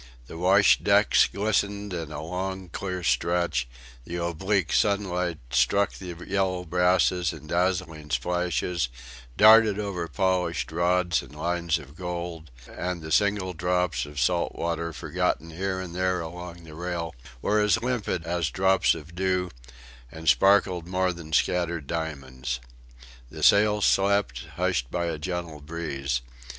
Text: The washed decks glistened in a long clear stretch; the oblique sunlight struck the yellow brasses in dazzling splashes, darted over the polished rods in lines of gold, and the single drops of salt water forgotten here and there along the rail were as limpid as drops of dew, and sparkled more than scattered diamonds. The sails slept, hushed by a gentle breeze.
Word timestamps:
The 0.25 0.35
washed 0.39 0.83
decks 0.83 1.27
glistened 1.31 1.93
in 1.93 2.11
a 2.11 2.23
long 2.23 2.69
clear 2.69 3.03
stretch; 3.03 3.67
the 4.03 4.15
oblique 4.15 4.73
sunlight 4.73 5.37
struck 5.51 5.93
the 5.93 6.15
yellow 6.27 6.65
brasses 6.65 7.31
in 7.31 7.45
dazzling 7.45 8.09
splashes, 8.09 8.89
darted 9.37 9.77
over 9.77 10.05
the 10.05 10.09
polished 10.09 10.71
rods 10.71 11.21
in 11.21 11.31
lines 11.33 11.77
of 11.77 11.95
gold, 11.95 12.49
and 12.67 13.03
the 13.03 13.11
single 13.11 13.53
drops 13.53 14.07
of 14.07 14.19
salt 14.19 14.55
water 14.55 14.91
forgotten 14.91 15.51
here 15.51 15.79
and 15.79 15.93
there 15.93 16.19
along 16.19 16.63
the 16.63 16.73
rail 16.73 17.13
were 17.43 17.61
as 17.61 17.79
limpid 17.83 18.23
as 18.25 18.49
drops 18.49 18.95
of 18.95 19.13
dew, 19.13 19.51
and 20.11 20.27
sparkled 20.27 20.87
more 20.87 21.13
than 21.13 21.31
scattered 21.31 21.85
diamonds. 21.85 22.59
The 23.29 23.43
sails 23.43 23.85
slept, 23.85 24.45
hushed 24.55 24.89
by 24.89 25.05
a 25.05 25.19
gentle 25.19 25.61
breeze. 25.61 26.21